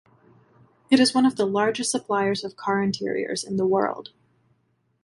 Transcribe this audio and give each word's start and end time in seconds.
It 0.89 0.99
is 0.99 1.13
one 1.13 1.27
of 1.27 1.35
the 1.35 1.45
largest 1.45 1.91
suppliers 1.91 2.43
of 2.43 2.55
car 2.55 2.81
interiors 2.81 3.43
in 3.43 3.57
the 3.57 3.67
world. 3.67 4.09